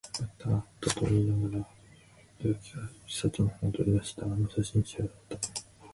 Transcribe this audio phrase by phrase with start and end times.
[0.19, 1.63] よかった、あったと言いながら、
[2.41, 4.23] 君は生垣から一冊の本を取り出した。
[4.23, 5.37] あの写真集だった。